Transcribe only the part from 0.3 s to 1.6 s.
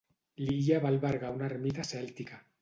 L'illa va albergar una